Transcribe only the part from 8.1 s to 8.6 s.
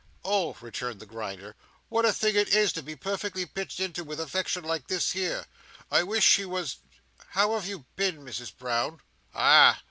Misses